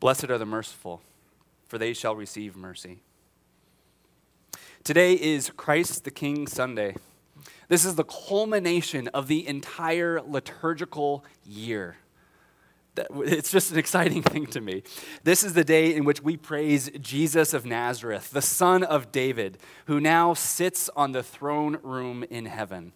Blessed 0.00 0.30
are 0.30 0.38
the 0.38 0.46
merciful, 0.46 1.02
for 1.66 1.76
they 1.76 1.92
shall 1.92 2.14
receive 2.14 2.56
mercy. 2.56 3.00
Today 4.84 5.14
is 5.14 5.50
Christ 5.56 6.04
the 6.04 6.12
King 6.12 6.46
Sunday. 6.46 6.94
This 7.66 7.84
is 7.84 7.96
the 7.96 8.04
culmination 8.04 9.08
of 9.08 9.26
the 9.26 9.46
entire 9.46 10.22
liturgical 10.22 11.24
year. 11.44 11.96
It's 12.96 13.50
just 13.50 13.72
an 13.72 13.78
exciting 13.78 14.22
thing 14.24 14.46
to 14.46 14.60
me. 14.60 14.84
This 15.24 15.42
is 15.42 15.54
the 15.54 15.64
day 15.64 15.94
in 15.94 16.04
which 16.04 16.22
we 16.22 16.36
praise 16.36 16.90
Jesus 17.00 17.52
of 17.52 17.66
Nazareth, 17.66 18.30
the 18.30 18.42
son 18.42 18.84
of 18.84 19.10
David, 19.10 19.58
who 19.86 20.00
now 20.00 20.32
sits 20.32 20.88
on 20.94 21.10
the 21.10 21.24
throne 21.24 21.78
room 21.82 22.24
in 22.30 22.46
heaven, 22.46 22.92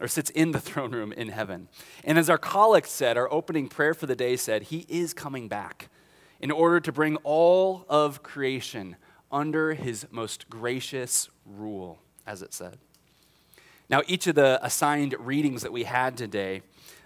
or 0.00 0.06
sits 0.06 0.30
in 0.30 0.52
the 0.52 0.60
throne 0.60 0.92
room 0.92 1.12
in 1.12 1.30
heaven. 1.30 1.68
And 2.04 2.18
as 2.18 2.30
our 2.30 2.38
colleague 2.38 2.86
said, 2.86 3.16
our 3.16 3.30
opening 3.32 3.66
prayer 3.66 3.94
for 3.94 4.06
the 4.06 4.16
day 4.16 4.36
said, 4.36 4.64
He 4.64 4.86
is 4.88 5.12
coming 5.12 5.48
back 5.48 5.88
in 6.44 6.50
order 6.50 6.78
to 6.78 6.92
bring 6.92 7.16
all 7.24 7.86
of 7.88 8.22
creation 8.22 8.96
under 9.32 9.72
his 9.72 10.06
most 10.10 10.50
gracious 10.50 11.30
rule, 11.46 11.98
as 12.26 12.42
it 12.42 12.52
said. 12.52 12.76
Now, 13.88 14.02
each 14.06 14.26
of 14.26 14.34
the 14.34 14.62
assigned 14.62 15.14
readings 15.18 15.62
that 15.62 15.72
we 15.72 15.84
had 15.84 16.18
today 16.18 16.60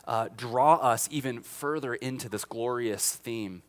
uh, 0.08 0.26
draw 0.36 0.74
us 0.74 1.08
even 1.12 1.40
further 1.40 1.94
into 1.94 2.28
this 2.28 2.44
glorious 2.44 3.14
theme. 3.14 3.62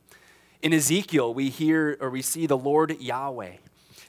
In 0.64 0.74
Ezekiel, 0.74 1.36
we 1.36 1.50
hear 1.50 2.00
or 2.02 2.10
we 2.10 2.24
see 2.24 2.48
the 2.48 2.58
Lord 2.58 3.00
Yahweh 3.00 3.58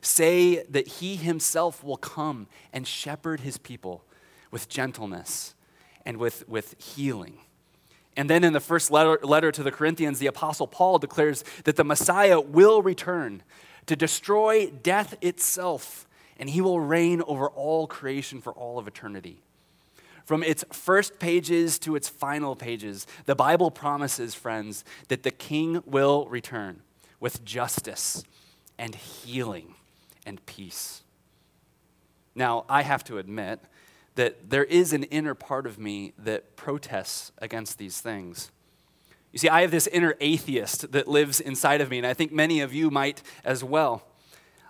say 0.01 0.65
that 0.65 0.89
he 0.89 1.17
himself 1.17 1.85
will 1.85 1.99
come 1.99 2.47
and 2.73 2.87
shepherd 2.87 3.41
his 3.41 3.59
people 3.59 4.03
with 4.51 4.71
gentleness 4.71 5.55
and 6.07 6.17
with, 6.17 6.49
with 6.49 6.75
healing. 6.83 7.41
And 8.17 8.29
then 8.29 8.45
in 8.45 8.53
the 8.53 8.61
first 8.61 8.91
letter, 8.91 9.19
letter 9.23 9.53
to 9.53 9.63
the 9.63 9.71
Corinthians, 9.71 10.19
the 10.19 10.27
Apostle 10.27 10.67
Paul 10.67 10.99
declares 10.99 11.45
that 11.65 11.77
the 11.77 11.85
Messiah 11.85 12.41
will 12.41 12.83
return 12.83 13.43
to 13.87 13.97
destroy 13.97 14.71
death 14.71 15.17
itself, 15.21 16.09
and 16.39 16.51
he 16.51 16.61
will 16.61 16.81
reign 16.81 17.23
over 17.27 17.49
all 17.49 17.87
creation 17.87 18.41
for 18.41 18.53
all 18.53 18.79
of 18.79 18.89
eternity. 18.89 19.43
From 20.25 20.43
its 20.43 20.65
first 20.73 21.19
pages 21.19 21.79
to 21.81 21.97
its 21.97 22.09
final 22.09 22.55
pages, 22.55 23.07
the 23.27 23.35
Bible 23.35 23.71
promises, 23.71 24.35
friends, 24.35 24.85
that 25.09 25.23
the 25.23 25.31
king 25.31 25.83
will 25.87 26.27
return 26.27 26.83
with 27.19 27.45
justice 27.45 28.23
and 28.79 28.95
healing 28.95 29.75
and 30.25 30.45
peace. 30.47 31.03
Now, 32.35 32.65
I 32.69 32.83
have 32.83 33.03
to 33.05 33.19
admit, 33.19 33.61
that 34.21 34.51
there 34.51 34.65
is 34.65 34.93
an 34.93 35.05
inner 35.05 35.35
part 35.35 35.67
of 35.67 35.79
me 35.79 36.13
that 36.19 36.55
protests 36.55 37.33
against 37.39 37.79
these 37.79 38.03
things. 38.03 38.51
You 39.33 39.39
see, 39.39 39.49
I 39.49 39.63
have 39.63 39.71
this 39.71 39.87
inner 39.87 40.15
atheist 40.21 40.93
that 40.93 41.09
lives 41.09 41.41
inside 41.41 41.81
of 41.81 41.89
me, 41.89 41.97
and 41.97 42.07
I 42.07 42.13
think 42.13 42.31
many 42.31 42.61
of 42.61 42.75
you 42.75 42.91
might 42.91 43.23
as 43.47 43.65
well. 43.65 44.03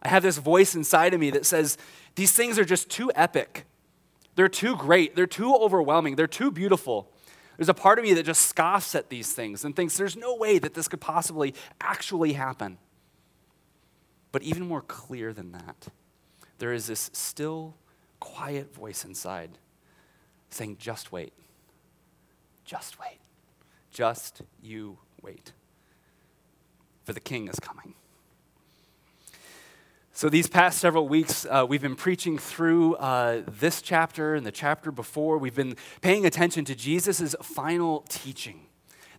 I 0.05 0.09
have 0.09 0.23
this 0.23 0.39
voice 0.39 0.77
inside 0.77 1.15
of 1.15 1.21
me 1.21 1.31
that 1.31 1.45
says, 1.45 1.79
These 2.15 2.31
things 2.31 2.61
are 2.61 2.65
just 2.65 2.91
too 2.91 3.11
epic. 3.17 3.67
They're 4.37 4.49
too 4.49 4.77
great. 4.77 5.17
They're 5.17 5.27
too 5.27 5.53
overwhelming. 5.53 6.15
They're 6.15 6.29
too 6.29 6.53
beautiful. 6.53 7.11
There's 7.57 7.69
a 7.69 7.75
part 7.75 7.99
of 7.99 8.05
me 8.05 8.15
that 8.15 8.23
just 8.23 8.47
scoffs 8.47 8.95
at 8.95 9.11
these 9.11 9.33
things 9.33 9.65
and 9.65 9.75
thinks 9.75 9.97
there's 9.97 10.17
no 10.17 10.37
way 10.37 10.61
that 10.61 10.75
this 10.75 10.87
could 10.87 11.01
possibly 11.01 11.55
actually 11.81 12.35
happen. 12.35 12.79
But 14.31 14.45
even 14.45 14.69
more 14.69 14.83
clear 14.83 15.33
than 15.33 15.51
that, 15.51 15.89
there 16.59 16.73
is 16.73 16.87
this 16.87 17.11
still 17.13 17.75
quiet 18.21 18.75
voice 18.75 19.05
inside 19.05 19.59
saying, 20.51 20.77
Just 20.79 21.11
wait. 21.11 21.33
Just 22.65 23.01
wait. 23.01 23.19
Just 23.91 24.43
you 24.63 24.99
wait. 25.23 25.53
For 27.05 27.13
the 27.13 27.21
king 27.21 27.49
is 27.49 27.59
coming. 27.59 27.95
So, 30.13 30.29
these 30.29 30.49
past 30.49 30.79
several 30.79 31.09
weeks, 31.09 31.47
uh, 31.49 31.65
we've 31.67 31.81
been 31.81 31.97
preaching 31.97 32.37
through 32.37 32.97
uh, 32.97 33.43
this 33.49 33.81
chapter 33.81 34.35
and 34.35 34.45
the 34.45 34.53
chapter 34.53 34.93
before. 34.93 35.39
We've 35.39 35.55
been 35.55 35.77
paying 36.03 36.27
attention 36.27 36.67
to 36.67 36.75
Jesus' 36.75 37.35
final 37.43 38.05
teaching, 38.09 38.67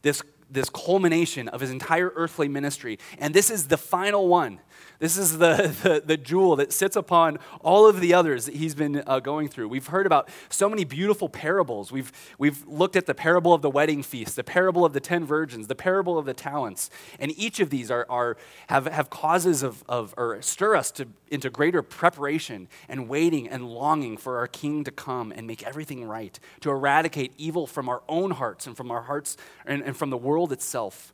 this, 0.03 0.21
this 0.51 0.69
culmination 0.69 1.47
of 1.47 1.61
his 1.61 1.71
entire 1.71 2.11
earthly 2.15 2.47
ministry. 2.47 2.99
And 3.17 3.33
this 3.33 3.49
is 3.49 3.67
the 3.67 3.77
final 3.77 4.27
one. 4.27 4.59
This 4.99 5.17
is 5.17 5.39
the, 5.39 5.75
the, 5.83 6.03
the, 6.05 6.17
jewel 6.17 6.55
that 6.57 6.71
sits 6.71 6.95
upon 6.95 7.39
all 7.61 7.87
of 7.87 7.99
the 7.99 8.13
others 8.13 8.45
that 8.45 8.55
he's 8.55 8.75
been 8.75 9.03
uh, 9.07 9.19
going 9.19 9.47
through. 9.47 9.67
We've 9.67 9.87
heard 9.87 10.05
about 10.05 10.29
so 10.49 10.69
many 10.69 10.83
beautiful 10.83 11.27
parables. 11.27 11.91
We've, 11.91 12.11
we've 12.37 12.65
looked 12.67 12.95
at 12.95 13.07
the 13.07 13.15
parable 13.15 13.53
of 13.53 13.63
the 13.63 13.69
wedding 13.69 14.03
feast, 14.03 14.35
the 14.35 14.43
parable 14.43 14.85
of 14.85 14.93
the 14.93 14.99
ten 14.99 15.25
virgins, 15.25 15.67
the 15.67 15.75
parable 15.75 16.19
of 16.19 16.25
the 16.25 16.35
talents. 16.35 16.91
And 17.19 17.31
each 17.37 17.59
of 17.59 17.71
these 17.71 17.89
are, 17.89 18.05
are, 18.09 18.37
have, 18.67 18.85
have 18.85 19.09
causes 19.09 19.63
of, 19.63 19.83
of, 19.89 20.13
or 20.17 20.39
stir 20.41 20.75
us 20.75 20.91
to, 20.91 21.07
into 21.29 21.49
greater 21.49 21.81
preparation 21.81 22.67
and 22.87 23.09
waiting 23.09 23.49
and 23.49 23.67
longing 23.67 24.17
for 24.17 24.37
our 24.37 24.47
king 24.47 24.83
to 24.83 24.91
come 24.91 25.31
and 25.35 25.47
make 25.47 25.63
everything 25.63 26.03
right, 26.05 26.39
to 26.59 26.69
eradicate 26.69 27.33
evil 27.37 27.65
from 27.65 27.89
our 27.89 28.03
own 28.07 28.31
hearts 28.31 28.67
and 28.67 28.77
from 28.77 28.91
our 28.91 29.01
hearts 29.01 29.35
and, 29.65 29.81
and 29.81 29.97
from 29.97 30.11
the 30.11 30.17
world 30.17 30.40
itself. 30.49 31.13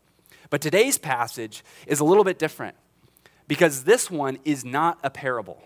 But 0.49 0.61
today's 0.61 0.97
passage 0.97 1.63
is 1.87 1.99
a 1.99 2.05
little 2.05 2.23
bit 2.23 2.39
different 2.39 2.75
because 3.47 3.83
this 3.83 4.11
one 4.11 4.39
is 4.45 4.63
not 4.63 4.99
a 5.03 5.09
parable. 5.09 5.61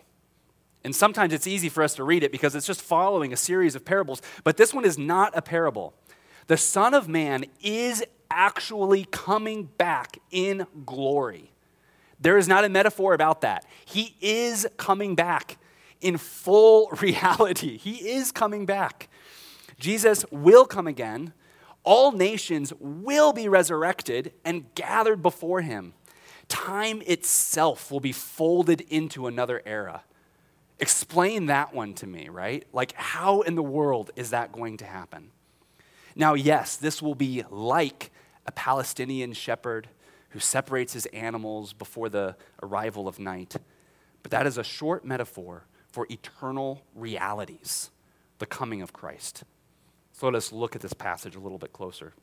And 0.84 0.96
sometimes 0.96 1.34
it's 1.34 1.48
easy 1.48 1.70
for 1.70 1.84
us 1.84 1.96
to 1.96 2.04
read 2.04 2.24
it 2.24 2.32
because 2.32 2.56
it's 2.56 2.66
just 2.66 2.82
following 2.82 3.34
a 3.34 3.38
series 3.38 3.76
of 3.76 3.86
parables, 3.86 4.22
but 4.44 4.58
this 4.58 4.74
one 4.74 4.86
is 4.86 4.98
not 4.98 5.38
a 5.38 5.42
parable. 5.42 5.94
The 6.48 6.58
Son 6.58 6.94
of 6.94 7.08
Man 7.08 7.46
is 7.62 8.04
actually 8.32 9.06
coming 9.12 9.66
back 9.78 10.18
in 10.32 10.66
glory. 10.86 11.52
There 12.20 12.38
is 12.38 12.48
not 12.48 12.64
a 12.64 12.70
metaphor 12.70 13.14
about 13.14 13.42
that. 13.42 13.66
He 13.86 14.16
is 14.22 14.68
coming 14.78 15.16
back 15.16 15.58
in 16.02 16.18
full 16.18 16.90
reality. 17.02 17.78
He 17.78 18.10
is 18.12 18.32
coming 18.32 18.66
back. 18.66 19.10
Jesus 19.80 20.26
will 20.32 20.66
come 20.66 20.88
again. 20.88 21.34
All 21.84 22.12
nations 22.12 22.74
will 22.80 23.34
be 23.34 23.48
resurrected 23.48 24.34
and 24.46 24.74
gathered 24.76 25.22
before 25.22 25.62
him 25.62 25.94
time 26.52 27.02
itself 27.06 27.90
will 27.92 28.02
be 28.02 28.12
folded 28.12 28.82
into 28.82 29.26
another 29.26 29.62
era. 29.66 30.04
Explain 30.80 31.46
that 31.46 31.74
one 31.74 31.94
to 31.94 32.06
me, 32.06 32.28
right? 32.28 32.66
Like, 32.74 32.92
how 32.94 33.42
in 33.42 33.56
the 33.56 33.64
world 33.64 34.12
is 34.18 34.32
that 34.32 34.52
going 34.52 34.76
to 34.78 34.86
happen? 34.86 35.32
Now, 36.14 36.34
yes, 36.34 36.76
this 36.76 37.02
will 37.02 37.16
be 37.16 37.46
like 37.50 38.12
a 38.46 38.52
Palestinian 38.52 39.32
shepherd 39.32 39.88
who 40.30 40.40
separates 40.40 40.92
his 40.92 41.06
animals 41.08 41.72
before 41.72 42.10
the 42.10 42.36
arrival 42.62 43.08
of 43.08 43.18
night, 43.18 43.56
but 44.22 44.32
that 44.32 44.46
is 44.46 44.58
a 44.58 44.64
short 44.64 45.06
metaphor 45.06 45.64
for 45.88 46.06
eternal 46.10 46.84
realities, 46.94 47.92
the 48.40 48.46
coming 48.46 48.82
of 48.82 48.92
Christ. 48.92 49.44
So 50.22 50.28
let 50.28 50.36
us 50.36 50.52
look 50.52 50.76
at 50.76 50.84
this 50.84 50.94
passage 50.94 51.36
a 51.36 51.40
little 51.40 51.58
bit 51.58 51.74
closer. 51.74 52.14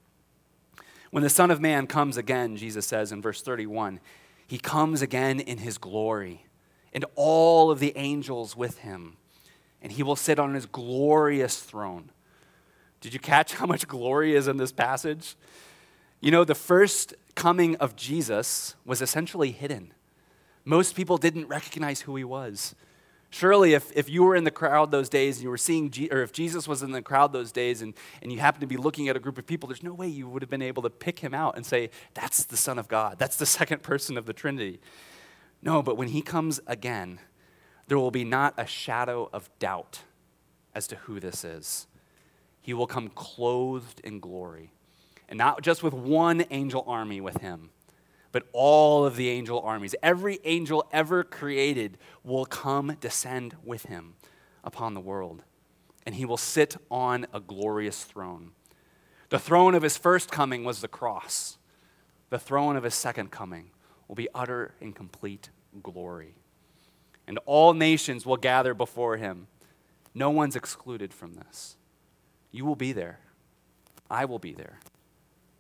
When 1.11 1.25
the 1.25 1.29
Son 1.29 1.51
of 1.51 1.61
Man 1.61 1.89
comes 1.89 2.17
again, 2.17 2.57
Jesus 2.57 2.87
says 2.87 3.11
in 3.11 3.21
verse 3.21 3.43
31, 3.43 3.99
he 4.47 4.57
comes 4.57 5.03
again 5.03 5.41
in 5.41 5.59
his 5.59 5.79
glory, 5.79 6.47
and 6.93 7.05
all 7.17 7.73
of 7.73 7.81
the 7.81 7.93
angels 7.97 8.57
with 8.57 8.79
him, 8.79 9.17
and 9.83 9.91
he 9.91 10.05
will 10.05 10.15
sit 10.15 10.39
on 10.39 10.55
his 10.55 10.65
glorious 10.65 11.61
throne. 11.61 12.13
Did 13.01 13.15
you 13.15 13.19
catch 13.19 13.55
how 13.55 13.67
much 13.67 13.89
glory 13.89 14.37
is 14.37 14.47
in 14.47 14.59
this 14.59 14.71
passage? 14.71 15.35
You 16.21 16.31
know, 16.31 16.45
the 16.45 16.55
first 16.55 17.15
coming 17.35 17.75
of 17.79 17.97
Jesus 17.97 18.77
was 18.85 19.03
essentially 19.03 19.51
hidden. 19.51 19.93
Most 20.65 20.95
people 20.95 21.19
didn't 21.19 21.49
recognize 21.49 22.03
who 22.03 22.15
he 22.15 22.23
was. 22.23 22.77
Surely, 23.31 23.75
if, 23.75 23.95
if 23.95 24.09
you 24.09 24.23
were 24.23 24.35
in 24.35 24.45
the 24.45 24.51
crowd 24.51 24.91
those 24.91 25.09
days 25.09 25.37
and 25.37 25.45
you 25.45 25.51
were 25.51 25.59
seeing, 25.59 25.91
G- 25.91 26.09
or 26.11 26.23
if 26.23 26.33
Jesus 26.33 26.67
was 26.67 26.83
in 26.83 26.93
the 26.93 27.03
crowd 27.03 27.33
those 27.33 27.53
days 27.53 27.83
and, 27.83 27.95
and 28.23 28.33
you 28.33 28.39
happened 28.39 28.63
to 28.63 28.67
be 28.67 28.79
looking 28.79 29.09
at 29.09 29.17
a 29.17 29.21
group 29.21 29.37
of 29.37 29.47
people, 29.47 29.69
there's 29.69 29.83
no 29.83 29.93
way 29.93 30.09
you 30.09 30.29
would 30.29 30.41
have 30.41 30.51
been 30.51 30.63
able 30.63 30.83
to 30.83 30.91
pick 30.91 31.19
him 31.19 31.35
out 31.35 31.57
and 31.57 31.67
say, 31.67 31.91
that's 32.15 32.45
the 32.45 32.57
Son 32.57 32.79
of 32.79 32.89
God. 32.89 33.19
That's 33.19 33.37
the 33.37 33.47
second 33.59 33.83
person 33.83 34.17
of 34.17 34.25
the 34.25 34.33
Trinity. 34.33 34.81
No, 35.61 35.83
but 35.83 35.97
when 35.97 36.09
he 36.09 36.23
comes 36.23 36.61
again, 36.67 37.21
there 37.87 37.99
will 37.99 38.11
be 38.11 38.25
not 38.25 38.55
a 38.57 38.67
shadow 38.67 39.29
of 39.33 39.51
doubt 39.59 40.03
as 40.75 40.87
to 40.89 40.97
who 40.97 41.21
this 41.21 41.45
is. 41.45 41.87
He 42.61 42.73
will 42.73 42.87
come 42.87 43.09
clothed 43.09 44.01
in 44.05 44.21
glory, 44.21 44.73
and 45.29 45.39
not 45.39 45.63
just 45.63 45.83
with 45.83 45.95
one 45.95 46.45
angel 46.51 46.85
army 46.87 47.21
with 47.21 47.39
him 47.39 47.71
but 48.33 48.47
all 48.53 49.05
of 49.05 49.17
the 49.17 49.29
angel 49.29 49.61
armies, 49.61 49.95
every 50.03 50.39
angel 50.45 50.87
ever 50.93 51.25
created, 51.25 51.99
will 52.23 52.45
come 52.45 52.97
descend 53.01 53.57
with 53.65 53.87
him 53.87 54.15
upon 54.63 54.95
the 54.95 55.01
world. 55.01 55.45
And 56.05 56.15
he 56.15 56.25
will 56.25 56.37
sit 56.37 56.77
on 56.91 57.27
a 57.33 57.41
glorious 57.41 58.05
throne. 58.05 58.53
The 59.31 59.39
throne 59.39 59.75
of 59.75 59.83
his 59.83 59.97
first 59.97 60.31
coming 60.31 60.65
was 60.65 60.81
the 60.81 60.89
cross. 60.89 61.59
The 62.31 62.39
throne 62.39 62.77
of 62.77 62.85
his 62.85 62.95
second 62.95 63.31
coming 63.31 63.71
will 64.07 64.15
be 64.15 64.29
utter 64.35 64.75
and 64.81 64.95
complete 64.95 65.51
glory. 65.83 66.35
And 67.27 67.39
all 67.45 67.75
nations 67.75 68.25
will 68.25 68.39
gather 68.39 68.73
before 68.73 69.19
him. 69.19 69.49
No 70.15 70.31
one's 70.31 70.57
excluded 70.57 71.13
from 71.13 71.35
this. 71.35 71.77
You 72.51 72.65
will 72.65 72.77
be 72.77 72.93
there. 72.93 73.21
I 74.11 74.25
will 74.25 74.39
be 74.39 74.55
there. 74.55 74.81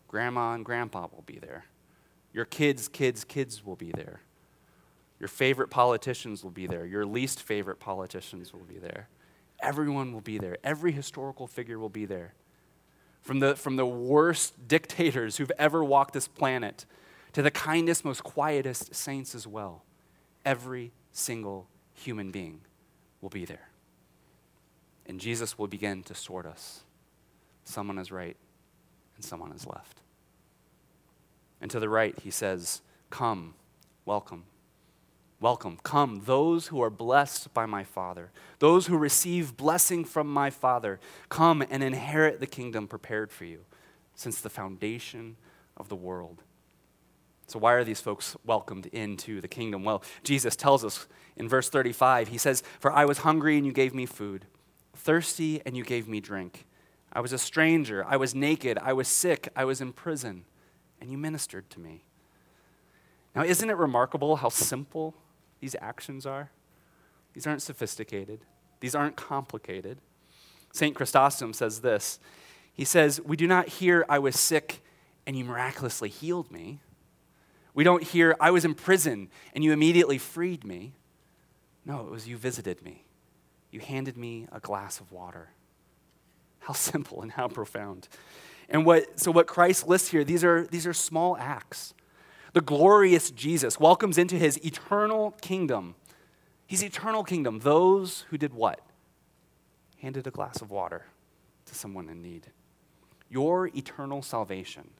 Grandma 0.08 0.54
and 0.54 0.64
grandpa 0.64 1.08
will 1.12 1.24
be 1.26 1.38
there. 1.38 1.66
Your 2.32 2.44
kids' 2.44 2.88
kids' 2.88 3.24
kids 3.24 3.64
will 3.64 3.76
be 3.76 3.90
there. 3.90 4.20
Your 5.18 5.28
favorite 5.28 5.68
politicians 5.68 6.44
will 6.44 6.50
be 6.50 6.66
there. 6.66 6.86
Your 6.86 7.04
least 7.04 7.42
favorite 7.42 7.80
politicians 7.80 8.52
will 8.52 8.64
be 8.64 8.78
there. 8.78 9.08
Everyone 9.60 10.12
will 10.12 10.20
be 10.20 10.38
there. 10.38 10.58
Every 10.62 10.92
historical 10.92 11.46
figure 11.46 11.78
will 11.78 11.88
be 11.88 12.04
there. 12.04 12.34
From 13.22 13.40
the, 13.40 13.56
from 13.56 13.76
the 13.76 13.86
worst 13.86 14.54
dictators 14.68 15.36
who've 15.36 15.52
ever 15.58 15.82
walked 15.82 16.14
this 16.14 16.28
planet 16.28 16.86
to 17.32 17.42
the 17.42 17.50
kindest, 17.50 18.04
most 18.04 18.22
quietest 18.22 18.94
saints 18.94 19.34
as 19.34 19.46
well. 19.46 19.82
Every 20.44 20.92
single 21.12 21.66
human 21.94 22.30
being 22.30 22.60
will 23.20 23.28
be 23.28 23.44
there. 23.44 23.68
And 25.06 25.18
Jesus 25.18 25.58
will 25.58 25.66
begin 25.66 26.02
to 26.04 26.14
sort 26.14 26.46
us. 26.46 26.84
Someone 27.64 27.98
is 27.98 28.12
right 28.12 28.36
and 29.16 29.24
someone 29.24 29.52
is 29.52 29.66
left. 29.66 30.00
And 31.60 31.70
to 31.70 31.80
the 31.80 31.88
right, 31.88 32.18
he 32.18 32.30
says, 32.30 32.82
Come, 33.10 33.54
welcome. 34.04 34.44
Welcome. 35.40 35.78
Come, 35.84 36.22
those 36.24 36.66
who 36.66 36.80
are 36.82 36.90
blessed 36.90 37.54
by 37.54 37.64
my 37.64 37.84
Father, 37.84 38.32
those 38.58 38.88
who 38.88 38.98
receive 38.98 39.56
blessing 39.56 40.04
from 40.04 40.26
my 40.26 40.50
Father, 40.50 40.98
come 41.28 41.62
and 41.70 41.82
inherit 41.82 42.40
the 42.40 42.46
kingdom 42.46 42.88
prepared 42.88 43.30
for 43.30 43.44
you 43.44 43.64
since 44.14 44.40
the 44.40 44.50
foundation 44.50 45.36
of 45.76 45.88
the 45.88 45.96
world. 45.96 46.42
So, 47.46 47.58
why 47.58 47.72
are 47.74 47.84
these 47.84 48.00
folks 48.00 48.36
welcomed 48.44 48.86
into 48.86 49.40
the 49.40 49.48
kingdom? 49.48 49.84
Well, 49.84 50.02
Jesus 50.24 50.56
tells 50.56 50.84
us 50.84 51.06
in 51.36 51.48
verse 51.48 51.70
35, 51.70 52.28
He 52.28 52.38
says, 52.38 52.62
For 52.80 52.92
I 52.92 53.04
was 53.04 53.18
hungry 53.18 53.56
and 53.56 53.64
you 53.64 53.72
gave 53.72 53.94
me 53.94 54.06
food, 54.06 54.44
thirsty 54.94 55.62
and 55.64 55.76
you 55.76 55.84
gave 55.84 56.08
me 56.08 56.20
drink. 56.20 56.66
I 57.12 57.20
was 57.20 57.32
a 57.32 57.38
stranger, 57.38 58.04
I 58.06 58.16
was 58.16 58.34
naked, 58.34 58.76
I 58.76 58.92
was 58.92 59.08
sick, 59.08 59.48
I 59.56 59.64
was 59.64 59.80
in 59.80 59.92
prison, 59.92 60.44
and 61.00 61.10
you 61.10 61.18
ministered 61.18 61.68
to 61.70 61.80
me. 61.80 62.04
Now, 63.34 63.44
isn't 63.44 63.68
it 63.68 63.76
remarkable 63.76 64.36
how 64.36 64.48
simple 64.48 65.14
these 65.60 65.76
actions 65.80 66.26
are. 66.26 66.50
These 67.34 67.46
aren't 67.46 67.62
sophisticated, 67.62 68.40
these 68.80 68.94
aren't 68.94 69.16
complicated. 69.16 69.98
St. 70.72 70.94
Chrysostom 70.94 71.52
says 71.52 71.80
this 71.80 72.18
He 72.72 72.84
says, 72.84 73.20
We 73.20 73.36
do 73.36 73.46
not 73.46 73.68
hear, 73.68 74.04
I 74.08 74.18
was 74.18 74.38
sick 74.38 74.82
and 75.26 75.36
you 75.36 75.44
miraculously 75.44 76.08
healed 76.08 76.50
me. 76.50 76.80
We 77.74 77.84
don't 77.84 78.02
hear, 78.02 78.34
I 78.40 78.50
was 78.50 78.64
in 78.64 78.74
prison 78.74 79.28
and 79.54 79.62
you 79.62 79.72
immediately 79.72 80.18
freed 80.18 80.64
me. 80.64 80.94
No, 81.84 82.00
it 82.00 82.10
was 82.10 82.26
you 82.26 82.36
visited 82.36 82.82
me. 82.82 83.04
You 83.70 83.80
handed 83.80 84.16
me 84.16 84.48
a 84.50 84.60
glass 84.60 85.00
of 85.00 85.12
water. 85.12 85.50
How 86.60 86.72
simple 86.72 87.22
and 87.22 87.32
how 87.32 87.48
profound. 87.48 88.08
And 88.68 88.84
what, 88.84 89.18
so, 89.18 89.30
what 89.30 89.46
Christ 89.46 89.88
lists 89.88 90.08
here, 90.08 90.24
these 90.24 90.44
are, 90.44 90.66
these 90.66 90.86
are 90.86 90.92
small 90.92 91.36
acts 91.38 91.94
the 92.52 92.60
glorious 92.60 93.30
Jesus 93.30 93.78
welcomes 93.78 94.18
into 94.18 94.36
his 94.36 94.56
eternal 94.64 95.32
kingdom. 95.40 95.94
His 96.66 96.82
eternal 96.82 97.24
kingdom, 97.24 97.60
those 97.60 98.24
who 98.30 98.38
did 98.38 98.52
what? 98.52 98.80
Handed 100.00 100.26
a 100.26 100.30
glass 100.30 100.60
of 100.60 100.70
water 100.70 101.04
to 101.66 101.74
someone 101.74 102.08
in 102.08 102.22
need. 102.22 102.48
Your 103.30 103.68
eternal 103.68 104.22
salvation 104.22 104.90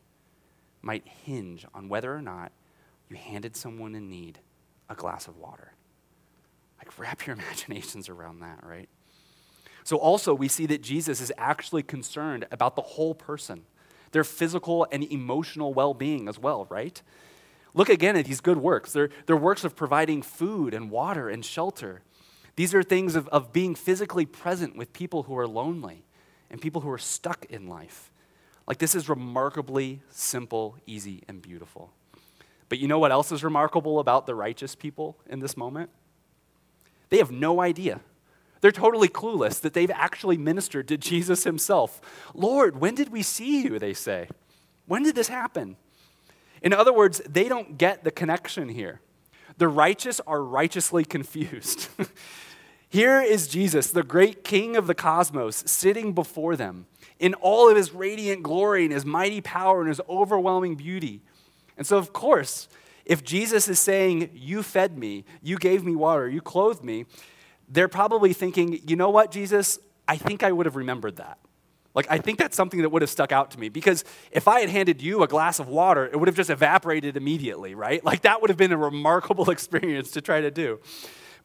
might 0.83 1.07
hinge 1.07 1.67
on 1.75 1.89
whether 1.89 2.15
or 2.15 2.23
not 2.23 2.53
you 3.09 3.17
handed 3.17 3.57
someone 3.57 3.95
in 3.95 4.09
need 4.09 4.39
a 4.89 4.95
glass 4.95 5.27
of 5.27 5.37
water. 5.37 5.73
Like, 6.79 6.99
wrap 6.99 7.27
your 7.27 7.37
imaginations 7.41 8.09
around 8.09 8.41
that, 8.41 8.61
right? 8.63 8.89
So, 9.89 9.97
also, 9.97 10.35
we 10.35 10.49
see 10.49 10.67
that 10.67 10.83
Jesus 10.83 11.19
is 11.19 11.33
actually 11.39 11.83
concerned 11.83 12.47
about 12.51 12.77
the 12.77 12.83
whole 12.83 13.15
person, 13.15 13.63
their 14.13 14.23
physical 14.23 14.87
and 14.93 15.03
emotional 15.03 15.73
well 15.73 15.95
being 15.95 16.29
as 16.29 16.39
well, 16.39 16.67
right? 16.69 17.01
Look 17.73 17.89
again 17.89 18.15
at 18.15 18.27
these 18.27 18.43
good 18.43 18.59
works. 18.59 18.93
They're, 18.93 19.09
they're 19.25 19.35
works 19.35 19.65
of 19.65 19.75
providing 19.75 20.21
food 20.21 20.75
and 20.75 20.91
water 20.91 21.31
and 21.31 21.43
shelter. 21.43 22.03
These 22.55 22.75
are 22.75 22.83
things 22.83 23.17
of, 23.17 23.29
of 23.29 23.51
being 23.51 23.75
physically 23.75 24.27
present 24.27 24.77
with 24.77 24.93
people 24.93 25.23
who 25.23 25.39
are 25.39 25.49
lonely 25.49 26.05
and 26.51 26.61
people 26.61 26.83
who 26.83 26.91
are 26.91 26.99
stuck 26.99 27.47
in 27.47 27.67
life. 27.67 28.13
Like, 28.67 28.77
this 28.77 28.95
is 28.95 29.09
remarkably 29.09 30.03
simple, 30.11 30.77
easy, 30.87 31.23
and 31.29 31.41
beautiful. 31.41 31.93
But 32.69 32.79
you 32.79 32.89
know 32.89 32.99
what 32.99 33.11
else 33.11 33.33
is 33.33 33.43
remarkable 33.43 34.01
about 34.01 34.27
the 34.27 34.35
righteous 34.35 34.75
people 34.75 35.17
in 35.31 35.41
this 35.41 35.57
moment? 35.57 35.89
They 37.09 37.17
have 37.17 37.31
no 37.31 37.63
idea. 37.63 38.03
They're 38.61 38.73
totally 38.73 39.09
clueless 39.09 39.61
that 39.61 39.75
they've 39.75 39.91
actually 39.91 40.37
ministered 40.37 40.89
to 40.89 40.97
Jesus 40.97 41.45
himself. 41.45 42.01
Lord, 42.35 42.81
when 42.81 42.95
did 42.95 43.11
we 43.11 43.23
see 43.23 43.63
you? 43.63 43.79
They 43.79 43.95
say. 43.95 44.29
When 44.87 45.03
did 45.03 45.15
this 45.15 45.29
happen? 45.29 45.77
In 46.63 46.73
other 46.73 46.93
words, 46.93 47.21
they 47.29 47.49
don't 47.49 47.79
get 47.79 48.05
the 48.05 48.11
connection 48.11 48.69
here. 48.69 49.01
The 49.59 49.69
righteous 49.69 50.21
are 50.27 50.43
righteously 50.43 51.05
confused. 51.05 51.89
here 52.89 53.21
is 53.21 53.49
Jesus, 53.49 53.91
the 53.91 54.03
great 54.03 54.45
king 54.45 54.77
of 54.77 54.87
the 54.87 54.95
cosmos, 54.95 55.63
sitting 55.67 56.13
before 56.13 56.57
them 56.57 56.87
in 57.19 57.35
all 57.35 57.69
of 57.69 57.77
his 57.77 57.93
radiant 57.93 58.43
glory 58.43 58.85
and 58.85 58.93
his 58.93 59.05
mighty 59.05 59.41
power 59.41 59.81
and 59.81 59.89
his 59.89 60.01
overwhelming 60.09 60.77
beauty. 60.77 61.21
And 61.77 61.87
so, 61.87 61.97
of 61.97 62.13
course, 62.13 62.69
if 63.05 63.25
Jesus 63.25 63.69
is 63.69 63.81
saying, 63.81 64.31
You 64.35 64.63
fed 64.63 64.99
me, 64.99 65.25
you 65.43 65.57
gave 65.59 65.85
me 65.85 65.97
water, 65.97 66.29
you 66.29 66.41
clothed 66.41 66.85
me, 66.85 67.07
they're 67.69 67.89
probably 67.89 68.33
thinking, 68.33 68.81
You 68.87 68.97
know 68.97 69.11
what, 69.11 69.31
Jesus? 69.31 69.79
I 70.07 70.17
think 70.17 70.43
I 70.43 70.53
would 70.53 70.67
have 70.67 70.77
remembered 70.77 71.17
that. 71.17 71.39
Like, 71.95 72.07
I 72.11 72.19
think 72.19 72.39
that's 72.39 72.57
something 72.57 72.83
that 72.83 72.91
would 72.91 73.03
have 73.03 73.11
stuck 73.11 73.33
out 73.33 73.51
to 73.53 73.61
me 73.61 73.69
because 73.69 74.05
if 74.31 74.47
I 74.47 74.61
had 74.61 74.71
handed 74.71 75.03
you 75.03 75.23
a 75.23 75.27
glass 75.27 75.59
of 75.59 75.69
water, 75.69 76.07
it 76.07 76.17
would 76.17 76.29
have 76.29 76.37
just 76.37 76.51
evaporated 76.51 77.17
immediately, 77.17 77.75
right? 77.75 78.05
Like, 78.05 78.23
that 78.23 78.41
would 78.41 78.51
have 78.51 78.57
been 78.57 78.73
a 78.73 78.77
remarkable 78.79 79.51
experience 79.51 80.11
to 80.13 80.21
try 80.21 80.41
to 80.41 80.51
do. 80.51 80.81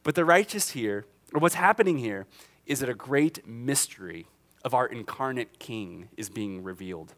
But 0.02 0.14
the 0.14 0.24
righteous 0.24 0.70
here, 0.70 1.06
or 1.32 1.40
what's 1.40 1.56
happening 1.56 1.98
here, 1.98 2.26
is 2.66 2.80
that 2.80 2.88
a 2.88 2.94
great 2.94 3.46
mystery 3.46 4.26
of 4.64 4.74
our 4.74 4.86
incarnate 4.86 5.58
King 5.58 6.08
is 6.16 6.30
being 6.30 6.62
revealed. 6.62 7.14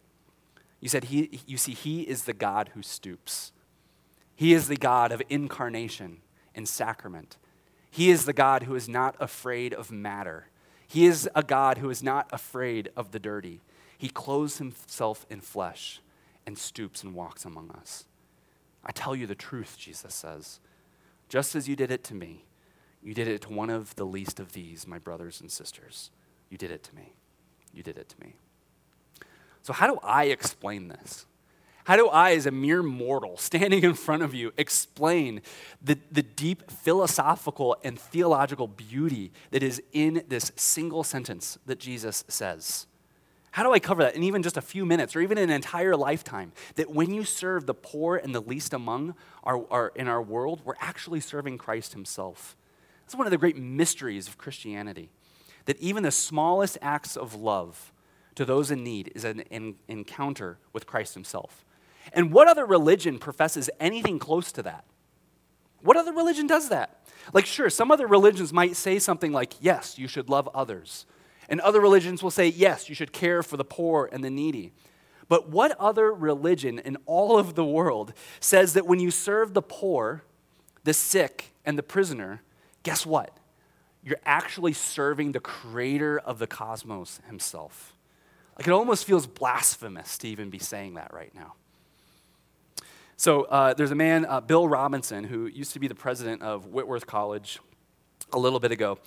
You 0.80 0.88
said, 0.88 1.04
he, 1.04 1.40
you 1.46 1.56
see, 1.56 1.72
He 1.72 2.02
is 2.02 2.24
the 2.24 2.32
God 2.32 2.70
who 2.74 2.82
stoops. 2.82 3.52
He 4.34 4.52
is 4.52 4.68
the 4.68 4.76
God 4.76 5.12
of 5.12 5.22
incarnation 5.28 6.18
and 6.54 6.68
sacrament. 6.68 7.38
He 7.96 8.10
is 8.10 8.25
the 8.25 8.32
God 8.32 8.64
who 8.64 8.75
is 8.75 8.88
not 8.88 9.16
afraid 9.19 9.72
of 9.75 9.90
matter 9.90 10.48
he 10.87 11.06
is 11.06 11.28
a 11.34 11.43
God 11.43 11.78
who 11.78 11.90
is 11.90 12.02
not 12.02 12.28
afraid 12.32 12.90
of 12.96 13.10
the 13.10 13.19
dirty. 13.19 13.60
He 13.98 14.08
clothes 14.08 14.58
himself 14.58 15.26
in 15.28 15.40
flesh 15.40 16.00
and 16.46 16.56
stoops 16.56 17.02
and 17.02 17.14
walks 17.14 17.44
among 17.44 17.70
us. 17.72 18.04
I 18.84 18.93
tell 18.93 19.16
you 19.16 19.26
the 19.26 19.34
truth, 19.34 19.76
Jesus 19.78 20.14
says. 20.14 20.60
Just 21.28 21.56
as 21.56 21.68
you 21.68 21.75
did 21.75 21.90
it 21.90 22.04
to 22.04 22.14
me, 22.14 22.44
you 23.02 23.14
did 23.14 23.26
it 23.26 23.42
to 23.42 23.52
one 23.52 23.70
of 23.70 23.97
the 23.97 24.06
least 24.06 24.38
of 24.38 24.52
these, 24.52 24.87
my 24.87 24.99
brothers 24.99 25.40
and 25.40 25.50
sisters. 25.50 26.11
You 26.50 26.56
did 26.56 26.70
it 26.70 26.85
to 26.85 26.94
me. 26.94 27.14
You 27.73 27.82
did 27.82 27.99
it 27.99 28.09
to 28.11 28.20
me. 28.20 28.37
So, 29.62 29.73
how 29.73 29.88
do 29.88 29.99
I 30.04 30.26
explain 30.26 30.88
this? 30.88 31.26
How 31.87 31.95
do 31.95 32.09
I, 32.09 32.33
as 32.33 32.47
a 32.47 32.50
mere 32.50 32.83
mortal 32.83 33.37
standing 33.37 33.85
in 33.85 33.95
front 33.95 34.25
of 34.25 34.35
you, 34.35 34.52
explain 34.57 35.40
the, 35.81 35.97
the 36.11 36.23
deep 36.23 36.69
philosophical 36.69 37.76
and 37.85 37.97
theological 37.97 38.66
beauty 38.66 39.31
that 39.52 39.62
is 39.62 39.81
in 39.93 40.25
this 40.26 40.50
single 40.57 41.05
sentence 41.05 41.59
that 41.64 41.78
Jesus 41.78 42.25
says? 42.26 42.88
How 43.52 43.62
do 43.62 43.73
I 43.73 43.78
cover 43.78 44.02
that 44.02 44.16
in 44.16 44.25
even 44.25 44.43
just 44.43 44.57
a 44.57 44.62
few 44.62 44.85
minutes 44.85 45.14
or 45.14 45.21
even 45.21 45.38
an 45.38 45.49
entire 45.49 45.95
lifetime? 45.95 46.50
That 46.75 46.90
when 46.90 47.14
you 47.14 47.23
serve 47.23 47.66
the 47.66 47.75
poor 47.75 48.16
and 48.16 48.35
the 48.35 48.43
least 48.43 48.75
among 48.75 49.14
our, 49.45 49.64
our, 49.71 49.93
in 49.95 50.09
our 50.09 50.21
world, 50.21 50.62
we're 50.64 50.75
actually 50.81 51.21
serving 51.21 51.57
Christ 51.57 51.93
Himself. 51.93 52.57
That's 53.05 53.14
one 53.14 53.28
of 53.28 53.31
the 53.31 53.38
great 53.38 53.57
mysteries 53.57 54.26
of 54.26 54.38
Christianity. 54.38 55.09
That 55.66 55.78
even 55.78 56.02
the 56.02 56.11
smallest 56.11 56.78
acts 56.83 57.16
of 57.16 57.37
love 57.37 57.93
to 58.35 58.45
those 58.45 58.73
in 58.73 58.83
need 58.83 59.12
is 59.14 59.25
an, 59.25 59.45
an 59.52 59.76
encounter 59.87 60.59
with 60.73 60.85
Christ 60.85 61.14
Himself. 61.14 61.64
And 62.12 62.32
what 62.32 62.48
other 62.48 62.64
religion 62.64 63.18
professes 63.18 63.68
anything 63.80 64.18
close 64.18 64.52
to 64.52 64.62
that? 64.62 64.84
What 65.80 65.96
other 65.96 66.12
religion 66.12 66.46
does 66.46 66.68
that? 66.68 67.06
Like, 67.32 67.46
sure, 67.46 67.70
some 67.70 67.90
other 67.90 68.06
religions 68.06 68.52
might 68.52 68.76
say 68.76 68.98
something 68.98 69.32
like, 69.32 69.54
yes, 69.60 69.98
you 69.98 70.08
should 70.08 70.28
love 70.28 70.48
others. 70.54 71.06
And 71.48 71.60
other 71.60 71.80
religions 71.80 72.22
will 72.22 72.30
say, 72.30 72.48
yes, 72.48 72.88
you 72.88 72.94
should 72.94 73.12
care 73.12 73.42
for 73.42 73.56
the 73.56 73.64
poor 73.64 74.08
and 74.12 74.25
the 74.25 74.30
needy. 74.30 74.72
But 75.28 75.48
what 75.48 75.76
other 75.78 76.12
religion 76.12 76.78
in 76.78 76.96
all 77.06 77.38
of 77.38 77.54
the 77.54 77.64
world 77.64 78.12
says 78.40 78.75
that 78.75 78.86
when 78.86 79.00
you 79.00 79.10
serve 79.10 79.54
the 79.54 79.62
poor, 79.62 80.22
the 80.84 80.94
sick, 80.94 81.52
and 81.64 81.76
the 81.76 81.82
prisoner, 81.82 82.42
guess 82.84 83.04
what? 83.04 83.36
You're 84.04 84.20
actually 84.25 84.72
serving 84.72 85.32
the 85.32 85.40
creator 85.40 86.18
of 86.18 86.38
the 86.38 86.46
cosmos 86.46 87.20
himself. 87.26 87.96
Like, 88.56 88.68
it 88.68 88.70
almost 88.70 89.04
feels 89.04 89.26
blasphemous 89.26 90.16
to 90.18 90.28
even 90.28 90.48
be 90.48 90.60
saying 90.60 90.94
that 90.94 91.12
right 91.12 91.34
now. 91.34 91.54
So 93.18 93.44
uh, 93.44 93.73
there's 93.73 93.92
a 93.92 93.96
man, 93.96 94.26
uh, 94.26 94.42
Bill 94.42 94.68
Robinson, 94.68 95.25
who 95.25 95.46
used 95.46 95.73
to 95.73 95.78
be 95.78 95.88
the 95.88 95.94
president 95.94 96.42
of 96.42 96.66
Whitworth 96.66 97.06
College 97.06 97.58
a 98.30 98.38
little 98.38 98.61
bit 98.61 98.73
ago. 98.73 98.99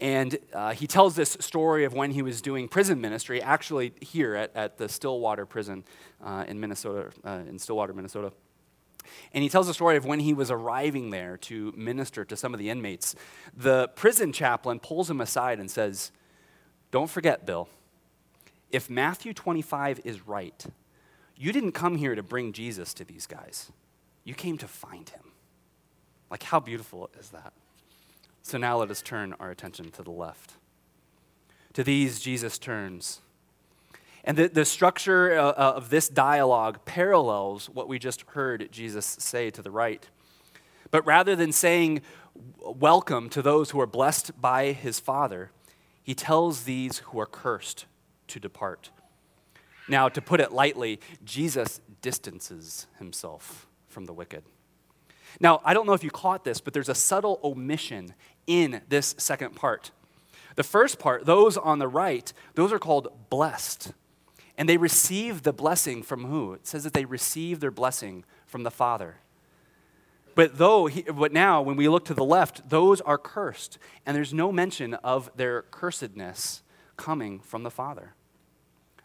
And 0.00 0.38
uh, 0.54 0.72
he 0.72 0.86
tells 0.86 1.16
this 1.16 1.36
story 1.40 1.84
of 1.84 1.92
when 1.92 2.12
he 2.12 2.22
was 2.22 2.40
doing 2.40 2.66
prison 2.66 2.98
ministry, 2.98 3.42
actually 3.42 3.92
here 4.00 4.34
at, 4.34 4.56
at 4.56 4.78
the 4.78 4.88
Stillwater 4.88 5.44
prison 5.44 5.84
uh, 6.24 6.46
in 6.48 6.58
Minnesota, 6.58 7.10
uh, 7.26 7.40
in 7.46 7.58
Stillwater, 7.58 7.92
Minnesota. 7.92 8.32
And 9.34 9.42
he 9.42 9.50
tells 9.50 9.68
a 9.68 9.74
story 9.74 9.96
of 9.96 10.06
when 10.06 10.20
he 10.20 10.32
was 10.32 10.50
arriving 10.50 11.10
there 11.10 11.36
to 11.38 11.74
minister 11.76 12.24
to 12.24 12.36
some 12.36 12.54
of 12.54 12.60
the 12.60 12.70
inmates. 12.70 13.14
The 13.54 13.88
prison 13.88 14.32
chaplain 14.32 14.78
pulls 14.78 15.10
him 15.10 15.20
aside 15.20 15.58
and 15.58 15.70
says, 15.70 16.10
Don't 16.90 17.10
forget, 17.10 17.44
Bill, 17.44 17.68
if 18.70 18.88
Matthew 18.88 19.34
25 19.34 20.00
is 20.04 20.26
right, 20.26 20.64
you 21.38 21.52
didn't 21.52 21.72
come 21.72 21.96
here 21.96 22.14
to 22.14 22.22
bring 22.22 22.52
Jesus 22.52 22.92
to 22.94 23.04
these 23.04 23.26
guys, 23.26 23.70
you 24.24 24.34
came 24.34 24.58
to 24.58 24.68
find 24.68 25.08
him. 25.08 25.22
Like, 26.30 26.42
how 26.42 26.60
beautiful 26.60 27.08
is 27.18 27.30
that? 27.30 27.52
So 28.42 28.58
now 28.58 28.78
let 28.78 28.90
us 28.90 29.00
turn 29.00 29.34
our 29.40 29.50
attention 29.50 29.90
to 29.92 30.02
the 30.02 30.10
left. 30.10 30.54
To 31.74 31.84
these, 31.84 32.20
Jesus 32.20 32.58
turns. 32.58 33.20
And 34.24 34.36
the, 34.36 34.48
the 34.48 34.64
structure 34.64 35.38
uh, 35.38 35.50
uh, 35.50 35.72
of 35.76 35.90
this 35.90 36.08
dialogue 36.08 36.84
parallels 36.84 37.70
what 37.70 37.88
we 37.88 37.98
just 37.98 38.22
heard 38.28 38.68
Jesus 38.70 39.06
say 39.06 39.50
to 39.50 39.62
the 39.62 39.70
right. 39.70 40.06
But 40.90 41.06
rather 41.06 41.36
than 41.36 41.52
saying 41.52 42.02
welcome 42.62 43.28
to 43.30 43.42
those 43.42 43.70
who 43.70 43.80
are 43.80 43.86
blessed 43.86 44.40
by 44.40 44.72
his 44.72 45.00
Father, 45.00 45.50
he 46.02 46.14
tells 46.14 46.64
these 46.64 46.98
who 46.98 47.20
are 47.20 47.26
cursed 47.26 47.86
to 48.28 48.40
depart. 48.40 48.90
Now, 49.88 50.08
to 50.08 50.20
put 50.20 50.40
it 50.40 50.52
lightly, 50.52 51.00
Jesus 51.24 51.80
distances 52.02 52.86
himself 52.98 53.66
from 53.88 54.04
the 54.04 54.12
wicked. 54.12 54.44
Now, 55.40 55.60
I 55.64 55.74
don't 55.74 55.86
know 55.86 55.92
if 55.94 56.04
you 56.04 56.10
caught 56.10 56.44
this, 56.44 56.60
but 56.60 56.72
there's 56.72 56.88
a 56.88 56.94
subtle 56.94 57.40
omission 57.42 58.14
in 58.46 58.82
this 58.88 59.14
second 59.18 59.54
part. 59.54 59.90
The 60.56 60.62
first 60.62 60.98
part, 60.98 61.24
those 61.24 61.56
on 61.56 61.78
the 61.78 61.88
right, 61.88 62.32
those 62.54 62.72
are 62.72 62.78
called 62.78 63.30
blessed. 63.30 63.92
And 64.56 64.68
they 64.68 64.76
receive 64.76 65.42
the 65.42 65.52
blessing 65.52 66.02
from 66.02 66.24
who? 66.24 66.52
It 66.52 66.66
says 66.66 66.84
that 66.84 66.92
they 66.92 67.04
receive 67.04 67.60
their 67.60 67.70
blessing 67.70 68.24
from 68.46 68.64
the 68.64 68.70
Father. 68.70 69.16
But 70.34 70.58
though, 70.58 70.86
he, 70.86 71.02
but 71.02 71.32
now 71.32 71.62
when 71.62 71.76
we 71.76 71.88
look 71.88 72.04
to 72.06 72.14
the 72.14 72.24
left, 72.24 72.68
those 72.68 73.00
are 73.00 73.18
cursed, 73.18 73.78
and 74.04 74.16
there's 74.16 74.34
no 74.34 74.50
mention 74.50 74.94
of 74.94 75.30
their 75.36 75.62
cursedness 75.70 76.62
coming 76.96 77.40
from 77.40 77.62
the 77.62 77.70
Father. 77.70 78.14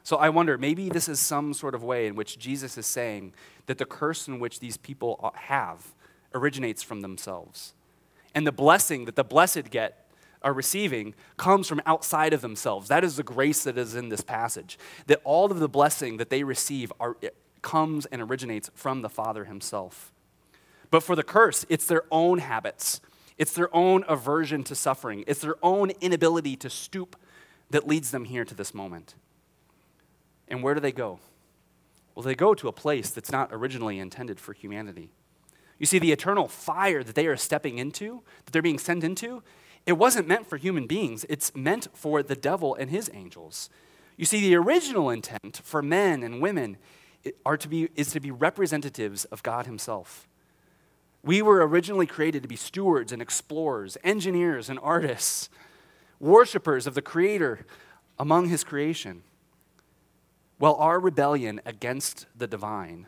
So 0.03 0.17
I 0.17 0.29
wonder, 0.29 0.57
maybe 0.57 0.89
this 0.89 1.07
is 1.07 1.19
some 1.19 1.53
sort 1.53 1.73
of 1.73 1.83
way 1.83 2.07
in 2.07 2.15
which 2.15 2.37
Jesus 2.37 2.77
is 2.77 2.85
saying 2.85 3.33
that 3.67 3.77
the 3.77 3.85
curse 3.85 4.27
in 4.27 4.39
which 4.39 4.59
these 4.59 4.75
people 4.75 5.19
uh, 5.23 5.29
have 5.33 5.93
originates 6.33 6.83
from 6.83 7.01
themselves. 7.01 7.73
And 8.35 8.45
the 8.45 8.51
blessing 8.51 9.05
that 9.05 9.15
the 9.15 9.23
blessed 9.23 9.69
get 9.69 10.09
are 10.41 10.53
receiving 10.53 11.15
comes 11.37 11.69
from 11.69 11.81
outside 11.85 12.33
of 12.33 12.41
themselves. 12.41 12.89
That 12.89 13.05
is 13.05 13.15
the 13.15 13.23
grace 13.23 13.63
that 13.63 13.77
is 13.77 13.95
in 13.95 14.09
this 14.09 14.21
passage. 14.21 14.77
That 15.07 15.21
all 15.23 15.49
of 15.49 15.59
the 15.59 15.69
blessing 15.69 16.17
that 16.17 16.29
they 16.29 16.43
receive 16.43 16.91
are, 16.99 17.15
comes 17.61 18.05
and 18.07 18.21
originates 18.21 18.69
from 18.75 19.03
the 19.03 19.09
Father 19.09 19.45
himself. 19.45 20.11
But 20.91 21.01
for 21.01 21.15
the 21.15 21.23
curse, 21.23 21.65
it's 21.69 21.87
their 21.87 22.03
own 22.11 22.39
habits. 22.39 22.99
It's 23.37 23.53
their 23.53 23.73
own 23.73 24.03
aversion 24.07 24.63
to 24.65 24.75
suffering. 24.75 25.23
It's 25.27 25.39
their 25.39 25.55
own 25.63 25.91
inability 26.01 26.57
to 26.57 26.69
stoop 26.69 27.15
that 27.69 27.87
leads 27.87 28.11
them 28.11 28.25
here 28.25 28.43
to 28.43 28.53
this 28.53 28.73
moment. 28.73 29.15
And 30.53 30.61
where 30.61 30.75
do 30.75 30.79
they 30.79 30.91
go? 30.91 31.19
Well, 32.13 32.21
they 32.21 32.35
go 32.35 32.53
to 32.53 32.67
a 32.67 32.71
place 32.71 33.09
that's 33.09 33.31
not 33.31 33.49
originally 33.51 33.97
intended 33.97 34.39
for 34.39 34.53
humanity. 34.53 35.09
You 35.79 35.87
see, 35.87 35.97
the 35.97 36.11
eternal 36.11 36.47
fire 36.47 37.03
that 37.03 37.15
they 37.15 37.25
are 37.25 37.35
stepping 37.35 37.79
into, 37.79 38.21
that 38.45 38.51
they're 38.51 38.61
being 38.61 38.77
sent 38.77 39.03
into, 39.03 39.41
it 39.87 39.93
wasn't 39.93 40.27
meant 40.27 40.45
for 40.45 40.57
human 40.57 40.85
beings, 40.85 41.25
it's 41.27 41.55
meant 41.55 41.87
for 41.95 42.21
the 42.21 42.35
devil 42.35 42.75
and 42.75 42.91
his 42.91 43.09
angels. 43.15 43.71
You 44.15 44.25
see, 44.25 44.41
the 44.41 44.53
original 44.55 45.09
intent 45.09 45.59
for 45.63 45.81
men 45.81 46.21
and 46.21 46.39
women 46.39 46.77
are 47.43 47.57
to 47.57 47.67
be, 47.67 47.89
is 47.95 48.11
to 48.11 48.19
be 48.19 48.29
representatives 48.29 49.25
of 49.25 49.41
God 49.41 49.65
Himself. 49.65 50.27
We 51.23 51.41
were 51.41 51.67
originally 51.67 52.05
created 52.05 52.43
to 52.43 52.47
be 52.47 52.57
stewards 52.57 53.11
and 53.11 53.23
explorers, 53.23 53.97
engineers 54.03 54.69
and 54.69 54.77
artists, 54.83 55.49
worshipers 56.19 56.85
of 56.85 56.93
the 56.93 57.01
Creator 57.01 57.65
among 58.19 58.49
His 58.49 58.63
creation. 58.63 59.23
Well, 60.63 60.75
our 60.75 60.97
rebellion 60.97 61.59
against 61.65 62.25
the 62.33 62.47
divine 62.47 63.07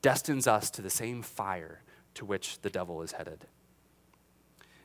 destines 0.00 0.46
us 0.46 0.70
to 0.70 0.80
the 0.80 0.90
same 0.90 1.20
fire 1.20 1.82
to 2.14 2.24
which 2.24 2.60
the 2.60 2.70
devil 2.70 3.02
is 3.02 3.10
headed. 3.10 3.46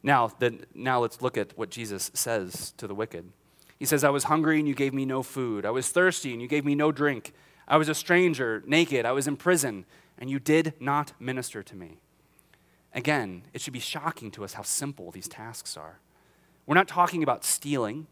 Now, 0.01 0.31
then, 0.39 0.65
now 0.73 0.99
let's 0.99 1.21
look 1.21 1.37
at 1.37 1.55
what 1.55 1.69
Jesus 1.69 2.09
says 2.15 2.73
to 2.77 2.87
the 2.87 2.95
wicked. 2.95 3.31
He 3.77 3.85
says, 3.85 4.03
I 4.03 4.09
was 4.09 4.23
hungry 4.23 4.57
and 4.57 4.67
you 4.67 4.73
gave 4.73 4.91
me 4.91 5.05
no 5.05 5.21
food. 5.21 5.67
I 5.67 5.69
was 5.69 5.89
thirsty 5.89 6.33
and 6.33 6.41
you 6.41 6.47
gave 6.47 6.65
me 6.65 6.73
no 6.73 6.91
drink. 6.91 7.31
I 7.67 7.77
was 7.77 7.89
a 7.89 7.93
stranger, 7.93 8.63
naked. 8.65 9.05
I 9.05 9.11
was 9.11 9.27
in 9.27 9.37
prison, 9.37 9.85
and 10.17 10.31
you 10.31 10.39
did 10.39 10.73
not 10.79 11.13
minister 11.19 11.61
to 11.61 11.75
me. 11.75 11.99
Again, 12.91 13.43
it 13.53 13.61
should 13.61 13.73
be 13.73 13.79
shocking 13.79 14.31
to 14.31 14.43
us 14.43 14.53
how 14.53 14.63
simple 14.63 15.11
these 15.11 15.27
tasks 15.27 15.77
are. 15.77 15.99
We're 16.65 16.73
not 16.73 16.87
talking 16.87 17.21
about 17.21 17.45
stealing. 17.45 18.07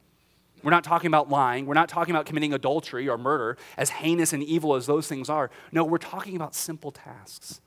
We're 0.64 0.72
not 0.72 0.84
talking 0.84 1.08
about 1.08 1.30
lying. 1.30 1.66
We're 1.66 1.76
not 1.76 1.90
talking 1.90 2.16
about 2.16 2.26
committing 2.26 2.54
adultery 2.54 3.08
or 3.08 3.18
murder, 3.18 3.58
as 3.78 3.90
heinous 3.90 4.34
and 4.34 4.42
evil 4.42 4.76
as 4.76 4.86
those 4.86 5.08
things 5.08 5.30
are. 5.30 5.52
No, 5.72 5.84
we're 5.84 5.98
talking 5.98 6.36
about 6.36 6.56
simple 6.56 6.92
tasks, 6.92 7.62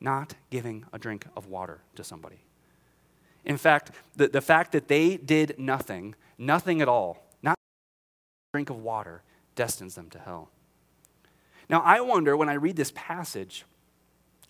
not 0.00 0.34
giving 0.50 0.84
a 0.92 0.98
drink 0.98 1.26
of 1.36 1.46
water 1.46 1.80
to 1.96 2.04
somebody. 2.04 2.44
In 3.44 3.56
fact, 3.56 3.90
the, 4.16 4.28
the 4.28 4.40
fact 4.40 4.72
that 4.72 4.88
they 4.88 5.16
did 5.16 5.58
nothing, 5.58 6.14
nothing 6.38 6.80
at 6.80 6.88
all, 6.88 7.26
not 7.42 7.54
a 7.54 8.56
drink 8.56 8.70
of 8.70 8.78
water, 8.78 9.22
destines 9.54 9.94
them 9.94 10.10
to 10.10 10.18
hell. 10.18 10.50
Now, 11.68 11.80
I 11.80 12.00
wonder 12.00 12.36
when 12.36 12.48
I 12.48 12.54
read 12.54 12.76
this 12.76 12.92
passage, 12.94 13.64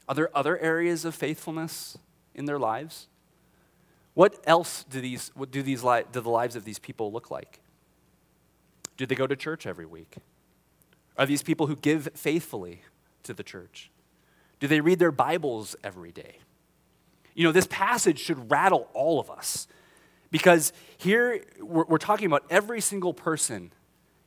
are 0.08 0.14
there 0.14 0.36
other 0.36 0.58
areas 0.58 1.04
of 1.04 1.14
faithfulness 1.14 1.98
in 2.34 2.46
their 2.46 2.58
lives? 2.58 3.06
What 4.14 4.38
else 4.44 4.84
do, 4.90 5.00
these, 5.00 5.30
what 5.34 5.50
do, 5.50 5.62
these 5.62 5.82
li- 5.84 6.04
do 6.10 6.20
the 6.20 6.30
lives 6.30 6.56
of 6.56 6.64
these 6.64 6.78
people 6.78 7.12
look 7.12 7.30
like? 7.30 7.60
Do 8.96 9.06
they 9.06 9.14
go 9.14 9.26
to 9.26 9.36
church 9.36 9.66
every 9.66 9.86
week? 9.86 10.16
Are 11.16 11.26
these 11.26 11.42
people 11.42 11.66
who 11.66 11.76
give 11.76 12.08
faithfully 12.14 12.82
to 13.22 13.32
the 13.32 13.42
church? 13.42 13.90
Do 14.58 14.66
they 14.66 14.80
read 14.80 14.98
their 14.98 15.12
Bibles 15.12 15.76
every 15.82 16.12
day? 16.12 16.36
You 17.34 17.44
know, 17.44 17.52
this 17.52 17.66
passage 17.68 18.18
should 18.18 18.50
rattle 18.50 18.88
all 18.92 19.20
of 19.20 19.30
us 19.30 19.66
because 20.30 20.72
here 20.98 21.42
we're, 21.60 21.84
we're 21.84 21.98
talking 21.98 22.26
about 22.26 22.44
every 22.50 22.80
single 22.80 23.14
person 23.14 23.72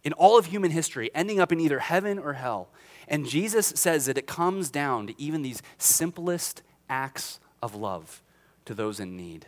in 0.04 0.14
all 0.14 0.38
of 0.38 0.48
human 0.48 0.72
history 0.72 1.12
ending 1.14 1.40
up 1.40 1.52
in 1.52 1.60
either 1.60 1.80
heaven 1.80 2.18
or 2.18 2.34
hell. 2.34 2.70
And 3.08 3.28
Jesus 3.28 3.68
says 3.76 4.06
that 4.06 4.18
it 4.18 4.28
comes 4.28 4.70
down 4.70 5.08
to 5.08 5.22
even 5.22 5.42
these 5.42 5.62
simplest 5.78 6.62
acts 6.90 7.40
of 7.62 7.76
love 7.76 8.22
to 8.66 8.74
those 8.74 9.00
in 9.00 9.16
need. 9.16 9.48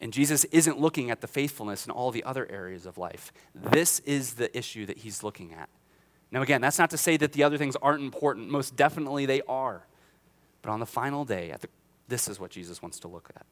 And 0.00 0.12
Jesus 0.12 0.44
isn't 0.44 0.78
looking 0.78 1.10
at 1.10 1.20
the 1.20 1.26
faithfulness 1.26 1.86
in 1.86 1.90
all 1.90 2.10
the 2.10 2.24
other 2.24 2.50
areas 2.50 2.84
of 2.84 2.98
life. 2.98 3.32
This 3.54 4.00
is 4.00 4.34
the 4.34 4.56
issue 4.56 4.84
that 4.86 4.98
he's 4.98 5.22
looking 5.22 5.54
at. 5.54 5.70
Now, 6.30 6.42
again, 6.42 6.60
that's 6.60 6.78
not 6.78 6.90
to 6.90 6.98
say 6.98 7.16
that 7.16 7.32
the 7.32 7.44
other 7.44 7.56
things 7.56 7.76
aren't 7.76 8.02
important. 8.02 8.50
Most 8.50 8.76
definitely 8.76 9.26
they 9.26 9.42
are. 9.48 9.86
But 10.60 10.70
on 10.70 10.80
the 10.80 10.86
final 10.86 11.24
day, 11.24 11.50
at 11.50 11.62
the, 11.62 11.68
this 12.08 12.28
is 12.28 12.38
what 12.38 12.50
Jesus 12.50 12.82
wants 12.82 12.98
to 13.00 13.08
look 13.08 13.30
at. 13.34 13.46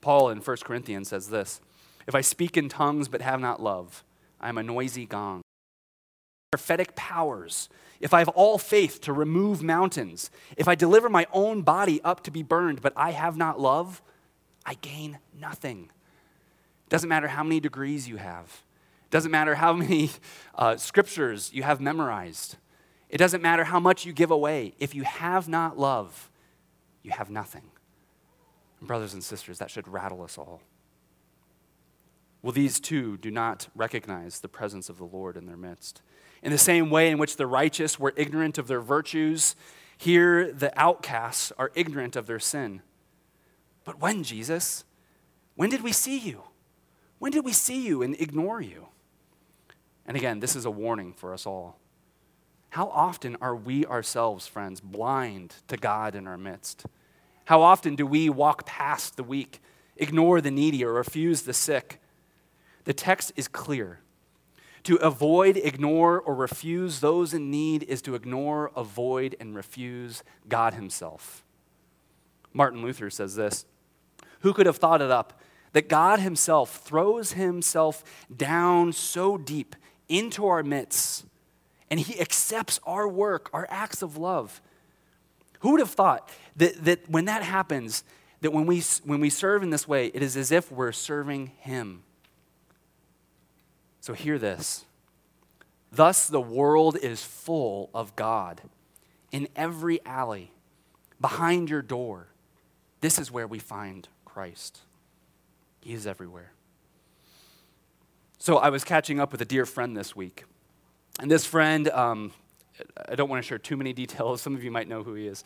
Paul 0.00 0.30
in 0.30 0.38
1 0.38 0.56
Corinthians 0.64 1.08
says 1.08 1.28
this 1.28 1.60
If 2.06 2.14
I 2.14 2.20
speak 2.20 2.56
in 2.56 2.68
tongues 2.68 3.08
but 3.08 3.22
have 3.22 3.40
not 3.40 3.62
love, 3.62 4.04
I 4.40 4.48
am 4.48 4.58
a 4.58 4.62
noisy 4.62 5.06
gong. 5.06 5.42
Prophetic 6.50 6.94
powers, 6.96 7.68
if 8.00 8.12
I 8.12 8.18
have 8.18 8.28
all 8.28 8.58
faith 8.58 9.00
to 9.02 9.12
remove 9.12 9.62
mountains, 9.62 10.30
if 10.56 10.68
I 10.68 10.74
deliver 10.74 11.08
my 11.08 11.26
own 11.32 11.62
body 11.62 12.00
up 12.02 12.22
to 12.24 12.30
be 12.30 12.42
burned, 12.42 12.82
but 12.82 12.92
I 12.96 13.12
have 13.12 13.36
not 13.36 13.60
love, 13.60 14.02
I 14.66 14.74
gain 14.74 15.18
nothing. 15.38 15.90
Doesn't 16.88 17.08
matter 17.08 17.28
how 17.28 17.44
many 17.44 17.60
degrees 17.60 18.08
you 18.08 18.16
have. 18.16 18.62
Doesn't 19.10 19.30
matter 19.30 19.54
how 19.54 19.72
many 19.84 20.10
uh, 20.54 20.76
scriptures 20.76 21.50
you 21.54 21.62
have 21.62 21.80
memorized. 21.80 22.56
It 23.08 23.18
doesn't 23.18 23.40
matter 23.40 23.64
how 23.64 23.78
much 23.78 24.04
you 24.04 24.12
give 24.12 24.32
away. 24.32 24.74
If 24.78 24.94
you 24.94 25.04
have 25.04 25.48
not 25.48 25.78
love, 25.78 26.30
you 27.02 27.12
have 27.12 27.30
nothing. 27.30 27.70
And 28.80 28.88
brothers 28.88 29.14
and 29.14 29.22
sisters, 29.22 29.58
that 29.58 29.70
should 29.70 29.86
rattle 29.86 30.22
us 30.22 30.36
all. 30.36 30.60
Well, 32.42 32.52
these 32.52 32.80
two 32.80 33.16
do 33.16 33.30
not 33.30 33.68
recognize 33.74 34.40
the 34.40 34.48
presence 34.48 34.88
of 34.88 34.98
the 34.98 35.04
Lord 35.04 35.36
in 35.36 35.46
their 35.46 35.56
midst. 35.56 36.02
In 36.42 36.52
the 36.52 36.58
same 36.58 36.90
way 36.90 37.10
in 37.10 37.18
which 37.18 37.36
the 37.36 37.46
righteous 37.46 37.98
were 37.98 38.12
ignorant 38.16 38.58
of 38.58 38.66
their 38.66 38.80
virtues, 38.80 39.56
here 39.96 40.52
the 40.52 40.72
outcasts 40.78 41.52
are 41.58 41.72
ignorant 41.74 42.16
of 42.16 42.26
their 42.26 42.38
sin. 42.38 42.82
But 43.86 44.00
when, 44.00 44.24
Jesus? 44.24 44.84
When 45.54 45.70
did 45.70 45.82
we 45.82 45.92
see 45.92 46.18
you? 46.18 46.42
When 47.18 47.32
did 47.32 47.44
we 47.44 47.52
see 47.52 47.86
you 47.86 48.02
and 48.02 48.20
ignore 48.20 48.60
you? 48.60 48.88
And 50.04 50.16
again, 50.16 50.40
this 50.40 50.54
is 50.54 50.66
a 50.66 50.70
warning 50.70 51.14
for 51.14 51.32
us 51.32 51.46
all. 51.46 51.78
How 52.70 52.88
often 52.88 53.36
are 53.40 53.56
we 53.56 53.86
ourselves, 53.86 54.46
friends, 54.46 54.80
blind 54.80 55.54
to 55.68 55.76
God 55.76 56.14
in 56.14 56.26
our 56.26 56.36
midst? 56.36 56.84
How 57.46 57.62
often 57.62 57.94
do 57.94 58.06
we 58.06 58.28
walk 58.28 58.66
past 58.66 59.16
the 59.16 59.22
weak, 59.22 59.60
ignore 59.96 60.40
the 60.40 60.50
needy, 60.50 60.84
or 60.84 60.92
refuse 60.92 61.42
the 61.42 61.54
sick? 61.54 62.00
The 62.84 62.92
text 62.92 63.32
is 63.36 63.48
clear. 63.48 64.00
To 64.82 64.96
avoid, 64.96 65.56
ignore, 65.56 66.20
or 66.20 66.34
refuse 66.34 67.00
those 67.00 67.32
in 67.32 67.50
need 67.50 67.84
is 67.84 68.02
to 68.02 68.14
ignore, 68.16 68.72
avoid, 68.76 69.36
and 69.40 69.54
refuse 69.54 70.22
God 70.48 70.74
Himself. 70.74 71.44
Martin 72.52 72.82
Luther 72.82 73.10
says 73.10 73.36
this 73.36 73.64
Who 74.46 74.52
could 74.52 74.66
have 74.66 74.76
thought 74.76 75.02
it 75.02 75.10
up 75.10 75.40
that 75.72 75.88
God 75.88 76.20
Himself 76.20 76.76
throws 76.84 77.32
Himself 77.32 78.04
down 78.34 78.92
so 78.92 79.36
deep 79.36 79.74
into 80.08 80.46
our 80.46 80.62
midst 80.62 81.24
and 81.90 81.98
He 81.98 82.20
accepts 82.20 82.78
our 82.86 83.08
work, 83.08 83.50
our 83.52 83.66
acts 83.70 84.02
of 84.02 84.16
love? 84.16 84.62
Who 85.62 85.72
would 85.72 85.80
have 85.80 85.90
thought 85.90 86.30
that, 86.54 86.84
that 86.84 87.10
when 87.10 87.24
that 87.24 87.42
happens, 87.42 88.04
that 88.40 88.52
when 88.52 88.66
we, 88.66 88.82
when 89.02 89.18
we 89.18 89.30
serve 89.30 89.64
in 89.64 89.70
this 89.70 89.88
way, 89.88 90.12
it 90.14 90.22
is 90.22 90.36
as 90.36 90.52
if 90.52 90.70
we're 90.70 90.92
serving 90.92 91.50
Him? 91.58 92.04
So 94.00 94.12
hear 94.12 94.38
this. 94.38 94.84
Thus, 95.90 96.28
the 96.28 96.40
world 96.40 96.96
is 97.02 97.24
full 97.24 97.90
of 97.92 98.14
God. 98.14 98.60
In 99.32 99.48
every 99.56 99.98
alley, 100.06 100.52
behind 101.20 101.68
your 101.68 101.82
door, 101.82 102.28
this 103.00 103.18
is 103.18 103.32
where 103.32 103.48
we 103.48 103.58
find 103.58 104.06
Christ. 104.36 104.80
He 105.80 105.94
is 105.94 106.06
everywhere. 106.06 106.52
So 108.36 108.58
I 108.58 108.68
was 108.68 108.84
catching 108.84 109.18
up 109.18 109.32
with 109.32 109.40
a 109.40 109.46
dear 109.46 109.64
friend 109.64 109.96
this 109.96 110.14
week. 110.14 110.44
And 111.18 111.30
this 111.30 111.46
friend, 111.46 111.88
um, 111.88 112.32
I 113.08 113.14
don't 113.14 113.30
want 113.30 113.42
to 113.42 113.48
share 113.48 113.56
too 113.56 113.78
many 113.78 113.92
details. 114.04 114.42
Some 114.42 114.54
of 114.54 114.62
you 114.62 114.70
might 114.70 114.90
know 114.90 115.02
who 115.02 115.14
he 115.14 115.26
is. 115.26 115.42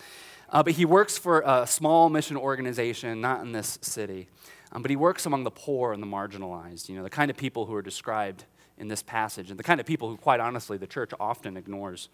Uh, 0.49 0.65
but 0.65 0.73
he 0.73 0.85
works 0.85 1.17
for 1.17 1.45
a 1.47 1.69
small 1.69 2.09
mission 2.09 2.37
organization, 2.37 3.21
not 3.21 3.43
in 3.43 3.53
this 3.53 3.79
city. 3.81 4.27
Um, 4.73 4.83
but 4.83 4.91
he 4.91 4.97
works 4.97 5.25
among 5.25 5.45
the 5.45 5.53
poor 5.53 5.93
and 5.93 6.03
the 6.03 6.09
marginalized, 6.09 6.89
you 6.89 6.97
know, 6.97 7.05
the 7.05 7.11
kind 7.11 7.31
of 7.31 7.37
people 7.37 7.67
who 7.67 7.75
are 7.77 7.83
described 7.83 8.43
in 8.77 8.89
this 8.89 9.05
passage, 9.05 9.51
and 9.51 9.59
the 9.59 9.63
kind 9.63 9.79
of 9.79 9.87
people 9.87 10.09
who, 10.09 10.17
quite 10.17 10.41
honestly, 10.41 10.77
the 10.77 10.89
church 10.89 11.13
often 11.21 11.57
ignores. 11.57 12.09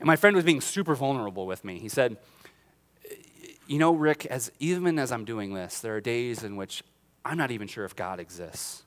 And 0.00 0.06
my 0.06 0.16
friend 0.16 0.34
was 0.34 0.46
being 0.46 0.62
super 0.62 0.94
vulnerable 0.94 1.46
with 1.46 1.62
me. 1.62 1.78
He 1.78 1.90
said, 1.90 2.16
You 3.68 3.78
know, 3.78 3.94
Rick, 3.94 4.24
as, 4.24 4.50
even 4.58 4.98
as 4.98 5.12
I'm 5.12 5.26
doing 5.26 5.52
this, 5.52 5.80
there 5.80 5.94
are 5.94 6.00
days 6.00 6.42
in 6.42 6.56
which 6.56 6.82
I'm 7.22 7.36
not 7.36 7.50
even 7.50 7.68
sure 7.68 7.84
if 7.84 7.94
God 7.94 8.18
exists. 8.18 8.84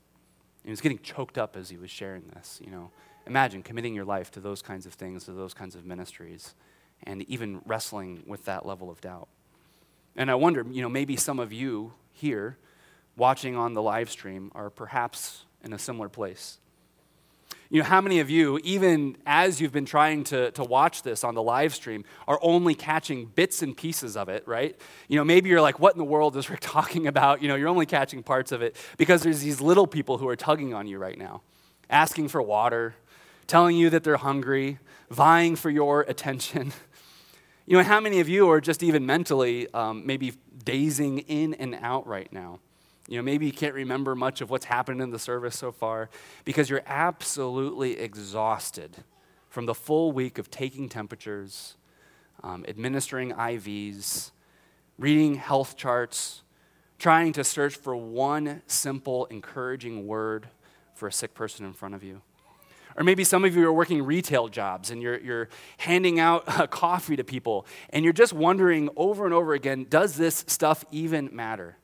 He 0.64 0.72
was 0.72 0.82
getting 0.82 0.98
choked 0.98 1.38
up 1.38 1.56
as 1.56 1.70
he 1.70 1.78
was 1.78 1.92
sharing 1.92 2.24
this, 2.34 2.60
you 2.66 2.72
know. 2.72 2.90
Imagine 3.28 3.62
committing 3.62 3.94
your 3.94 4.06
life 4.06 4.32
to 4.32 4.40
those 4.40 4.64
kinds 4.64 4.88
of 4.88 4.96
things, 4.96 5.26
to 5.26 5.34
those 5.34 5.54
kinds 5.54 5.76
of 5.76 5.86
ministries, 5.86 6.56
and 7.04 7.22
even 7.30 7.62
wrestling 7.68 8.24
with 8.26 8.46
that 8.46 8.66
level 8.66 8.90
of 8.90 9.00
doubt. 9.02 9.28
And 10.16 10.32
I 10.32 10.36
wonder, 10.36 10.66
you 10.68 10.82
know, 10.82 10.90
maybe 10.90 11.16
some 11.16 11.40
of 11.40 11.54
you 11.54 11.94
here 12.12 12.58
watching 13.16 13.56
on 13.56 13.76
the 13.76 13.84
live 13.84 14.10
stream 14.10 14.52
are 14.56 14.72
perhaps 14.72 15.46
in 15.64 15.74
a 15.74 15.80
similar 15.80 16.10
place. 16.10 16.58
You 17.72 17.80
know, 17.80 17.86
how 17.88 18.02
many 18.02 18.20
of 18.20 18.30
you, 18.30 18.60
even 18.66 19.16
as 19.26 19.62
you've 19.62 19.72
been 19.72 19.86
trying 19.86 20.26
to, 20.26 20.52
to 20.52 20.64
watch 20.64 21.04
this 21.04 21.24
on 21.24 21.36
the 21.36 21.42
live 21.42 21.74
stream, 21.74 22.04
are 22.28 22.38
only 22.42 22.76
catching 22.76 23.28
bits 23.28 23.62
and 23.62 23.78
pieces 23.78 24.18
of 24.18 24.28
it, 24.28 24.46
right? 24.46 24.76
You 25.08 25.16
know, 25.16 25.24
maybe 25.24 25.48
you're 25.48 25.62
like, 25.62 25.80
what 25.80 25.94
in 25.94 25.98
the 25.98 26.04
world 26.04 26.36
is 26.36 26.50
Rick 26.50 26.60
talking 26.62 27.08
about? 27.08 27.42
You 27.42 27.48
know, 27.48 27.56
you're 27.56 27.70
only 27.70 27.86
catching 27.86 28.24
parts 28.24 28.52
of 28.52 28.62
it 28.62 28.76
because 28.98 29.24
there's 29.24 29.40
these 29.40 29.62
little 29.62 29.88
people 29.88 30.18
who 30.18 30.28
are 30.28 30.36
tugging 30.36 30.74
on 30.74 30.86
you 30.86 30.98
right 30.98 31.18
now, 31.18 31.44
asking 31.90 32.28
for 32.28 32.42
water, 32.42 32.94
telling 33.48 33.78
you 33.78 33.90
that 33.90 34.04
they're 34.04 34.18
hungry, 34.18 34.80
vying 35.10 35.56
for 35.56 35.70
your 35.70 36.02
attention. 36.02 36.74
You 37.68 37.78
know, 37.78 37.84
how 37.84 38.02
many 38.02 38.20
of 38.20 38.28
you 38.28 38.50
are 38.50 38.60
just 38.60 38.84
even 38.84 39.06
mentally 39.06 39.72
um, 39.74 40.06
maybe 40.06 40.34
dazing 40.66 41.20
in 41.20 41.54
and 41.54 41.76
out 41.76 42.06
right 42.06 42.28
now? 42.34 42.60
You 43.12 43.18
know, 43.18 43.24
maybe 43.24 43.46
you 43.46 43.52
can't 43.52 43.74
remember 43.74 44.16
much 44.16 44.40
of 44.40 44.50
what's 44.50 44.64
happened 44.64 45.02
in 45.02 45.10
the 45.10 45.20
service 45.20 45.60
so 45.60 45.74
far 45.74 46.10
because 46.46 46.70
you're 46.70 46.84
absolutely 46.86 48.00
exhausted 48.00 49.04
from 49.50 49.66
the 49.66 49.74
full 49.74 50.14
week 50.14 50.38
of 50.38 50.50
taking 50.50 50.88
temperatures, 50.88 51.76
um, 52.42 52.64
administering 52.70 53.34
IVs, 53.34 54.32
reading 54.98 55.36
health 55.36 55.76
charts, 55.76 56.44
trying 57.00 57.34
to 57.34 57.44
search 57.44 57.76
for 57.76 57.98
one 57.98 58.62
simple, 58.66 59.26
encouraging 59.26 60.08
word 60.08 60.48
for 60.94 61.10
a 61.10 61.12
sick 61.12 61.34
person 61.34 61.66
in 61.66 61.74
front 61.74 61.94
of 61.94 62.06
you. 62.06 62.22
Or 62.96 63.04
maybe 63.04 63.26
some 63.26 63.44
of 63.44 63.54
you 63.54 63.68
are 63.68 63.74
working 63.74 64.04
retail 64.04 64.48
jobs 64.48 64.90
and 64.90 65.02
you're, 65.02 65.20
you're 65.20 65.50
handing 65.80 66.18
out 66.22 66.44
uh, 66.48 66.66
coffee 66.66 67.18
to 67.18 67.26
people 67.26 67.66
and 67.90 68.06
you're 68.06 68.14
just 68.14 68.32
wondering 68.32 68.88
over 68.96 69.26
and 69.26 69.34
over 69.34 69.54
again 69.54 69.86
does 69.90 70.16
this 70.16 70.46
stuff 70.48 70.86
even 70.92 71.30
matter? 71.34 71.76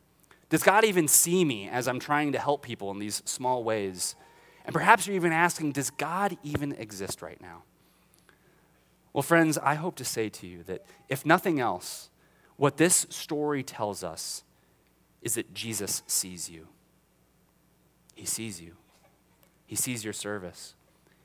Does 0.50 0.64
God 0.64 0.86
even 0.86 1.08
see 1.08 1.44
me 1.44 1.68
as 1.70 1.88
I'm 1.88 2.00
trying 2.00 2.32
to 2.32 2.40
help 2.40 2.62
people 2.62 2.92
in 2.92 3.00
these 3.00 3.22
small 3.26 3.64
ways? 3.64 4.16
And 4.66 4.74
perhaps 4.74 5.08
you're 5.08 5.16
even 5.16 5.34
asking, 5.34 5.74
does 5.74 5.90
God 5.90 6.38
even 6.44 6.74
exist 6.74 7.22
right 7.22 7.40
now? 7.42 7.64
Well, 9.14 9.24
friends, 9.24 9.58
I 9.58 9.76
hope 9.76 9.96
to 9.96 10.06
say 10.06 10.30
to 10.30 10.48
you 10.48 10.64
that 10.64 10.86
if 11.10 11.26
nothing 11.26 11.60
else, 11.60 12.10
what 12.56 12.78
this 12.78 13.08
story 13.10 13.64
tells 13.64 14.04
us 14.04 14.44
is 15.22 15.36
that 15.36 15.54
Jesus 15.54 16.04
sees 16.08 16.50
you. 16.50 16.68
He 18.16 18.26
sees 18.26 18.62
you. 18.62 18.74
He 19.66 19.76
sees 19.76 20.04
your 20.04 20.14
service. 20.14 20.76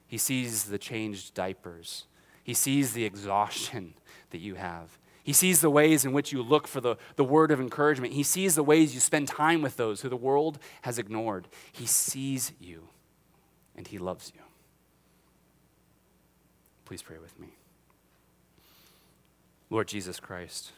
He 0.07 0.19
sees 0.19 0.65
the 0.65 0.79
changed 0.79 1.35
diapers. 1.35 2.07
He 2.43 2.55
sees 2.55 2.93
the 2.93 3.05
exhaustion 3.05 3.95
that 4.31 4.39
you 4.39 4.57
have. 4.57 4.99
He 5.23 5.33
sees 5.33 5.61
the 5.61 5.71
ways 5.71 6.05
in 6.05 6.13
which 6.13 6.33
you 6.33 6.43
look 6.43 6.67
for 6.67 6.81
the, 6.81 6.97
the 7.17 7.25
word 7.25 7.53
of 7.53 7.61
encouragement. 7.61 8.13
He 8.13 8.25
sees 8.25 8.57
the 8.57 8.65
ways 8.65 8.95
you 8.95 9.01
spend 9.01 9.29
time 9.29 9.63
with 9.63 9.77
those 9.77 10.01
who 10.01 10.09
the 10.09 10.17
world 10.17 10.59
has 10.83 10.99
ignored. 10.99 11.47
He 11.71 11.87
sees 11.87 12.53
you 12.59 12.89
and 13.77 13.87
he 13.87 13.99
loves 13.99 14.33
you. 14.35 14.43
Please 16.85 17.03
pray 17.03 17.19
with 17.19 17.39
me. 17.39 17.49
Lord 19.71 19.89
Jesus 19.89 20.21
Christ, 20.21 20.73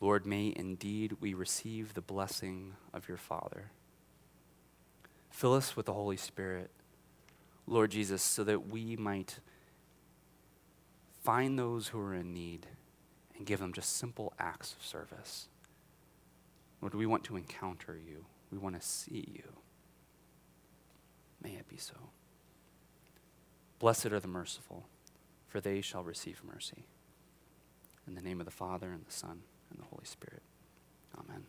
Lord, 0.00 0.26
may 0.26 0.52
indeed 0.54 1.16
we 1.20 1.32
receive 1.32 1.94
the 1.94 2.02
blessing 2.02 2.74
of 2.92 3.08
your 3.08 3.16
Father. 3.16 3.70
Fill 5.30 5.54
us 5.54 5.76
with 5.76 5.86
the 5.86 5.94
Holy 5.94 6.18
Spirit, 6.18 6.70
Lord 7.66 7.92
Jesus, 7.92 8.22
so 8.22 8.44
that 8.44 8.68
we 8.68 8.96
might 8.96 9.38
find 11.26 11.58
those 11.58 11.88
who 11.88 11.98
are 11.98 12.14
in 12.14 12.32
need 12.32 12.68
and 13.36 13.44
give 13.44 13.58
them 13.58 13.72
just 13.72 13.96
simple 13.96 14.32
acts 14.38 14.76
of 14.78 14.86
service. 14.86 15.48
Lord, 16.80 16.94
we 16.94 17.04
want 17.04 17.24
to 17.24 17.36
encounter 17.36 17.98
you. 17.98 18.26
We 18.52 18.58
want 18.58 18.80
to 18.80 18.86
see 18.86 19.28
you. 19.34 19.56
May 21.42 21.54
it 21.54 21.68
be 21.68 21.78
so. 21.78 21.96
Blessed 23.80 24.06
are 24.06 24.20
the 24.20 24.28
merciful, 24.28 24.86
for 25.48 25.60
they 25.60 25.80
shall 25.80 26.04
receive 26.04 26.42
mercy. 26.44 26.86
In 28.06 28.14
the 28.14 28.22
name 28.22 28.38
of 28.38 28.46
the 28.46 28.52
Father, 28.52 28.92
and 28.92 29.04
the 29.04 29.12
Son, 29.12 29.42
and 29.70 29.80
the 29.80 29.84
Holy 29.84 30.04
Spirit. 30.04 30.42
Amen. 31.18 31.42